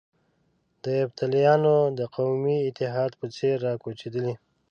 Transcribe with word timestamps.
د 0.83 0.85
یفتلیانو 1.01 1.75
د 1.97 1.99
قومي 2.15 2.57
اتحاد 2.69 3.11
په 3.19 3.25
څېر 3.35 3.55
را 3.65 3.73
کوچېدلي. 3.83 4.33